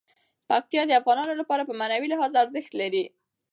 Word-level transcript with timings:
پکتیا 0.49 0.81
د 0.87 0.91
افغانانو 1.01 1.33
لپاره 1.41 1.63
په 1.65 1.73
معنوي 1.79 2.07
لحاظ 2.13 2.31
ارزښت 2.43 2.71
لري. 2.81 3.05